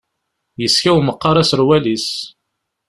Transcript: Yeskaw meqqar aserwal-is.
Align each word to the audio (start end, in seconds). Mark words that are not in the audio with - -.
Yeskaw 0.61 0.97
meqqar 1.01 1.35
aserwal-is. 1.41 2.07